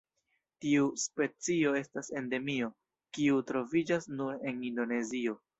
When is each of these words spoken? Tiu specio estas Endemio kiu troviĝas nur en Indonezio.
Tiu 0.63 0.87
specio 1.01 1.75
estas 1.81 2.09
Endemio 2.21 2.71
kiu 3.19 3.45
troviĝas 3.53 4.11
nur 4.19 4.37
en 4.53 4.69
Indonezio. 4.73 5.41